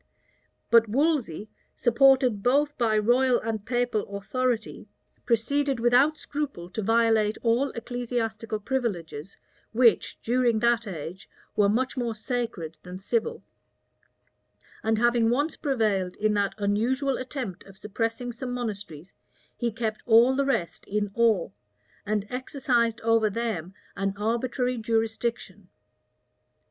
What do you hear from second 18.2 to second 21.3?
some monasteries, he kept all the rest in